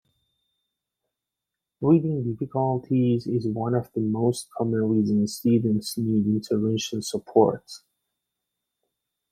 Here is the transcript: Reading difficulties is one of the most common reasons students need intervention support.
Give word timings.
Reading 1.79 2.23
difficulties 2.23 3.27
is 3.27 3.45
one 3.47 3.75
of 3.75 3.93
the 3.93 4.01
most 4.01 4.47
common 4.57 4.89
reasons 4.89 5.35
students 5.37 5.95
need 5.95 6.25
intervention 6.25 7.03
support. 7.03 7.63